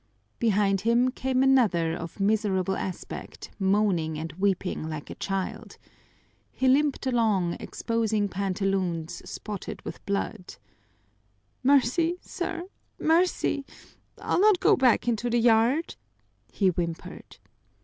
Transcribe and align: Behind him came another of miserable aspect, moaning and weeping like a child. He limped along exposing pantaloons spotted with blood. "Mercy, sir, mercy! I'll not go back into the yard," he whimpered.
Behind 0.39 0.81
him 0.81 1.11
came 1.11 1.43
another 1.43 1.93
of 1.95 2.19
miserable 2.19 2.75
aspect, 2.75 3.51
moaning 3.59 4.17
and 4.17 4.33
weeping 4.33 4.89
like 4.89 5.11
a 5.11 5.21
child. 5.21 5.77
He 6.51 6.67
limped 6.67 7.05
along 7.05 7.53
exposing 7.59 8.27
pantaloons 8.27 9.21
spotted 9.29 9.79
with 9.83 10.03
blood. 10.07 10.55
"Mercy, 11.61 12.15
sir, 12.19 12.63
mercy! 12.97 13.63
I'll 14.19 14.41
not 14.41 14.59
go 14.59 14.75
back 14.75 15.07
into 15.07 15.29
the 15.29 15.37
yard," 15.39 15.95
he 16.51 16.69
whimpered. 16.69 17.37